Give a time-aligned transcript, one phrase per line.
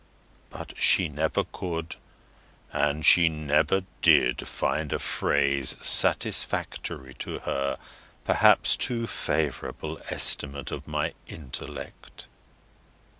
[0.49, 1.95] But she never could,
[2.73, 7.77] and she never did, find a phrase satisfactory to her
[8.25, 12.25] perhaps too favourable estimate of my intellect.